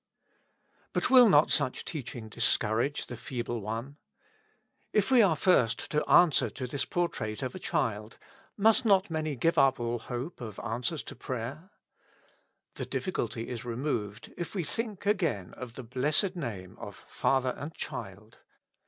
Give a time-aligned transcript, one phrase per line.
[0.93, 3.97] But will not such teaching discourage the feeble one?
[4.93, 8.17] If we are first to answer to this portrait of a cliild,
[8.57, 11.69] must not many give up all hope of answers to prayer?
[12.77, 17.71] The difficulty is removed if we think again of the blessed name of father and
[17.75, 18.39] child.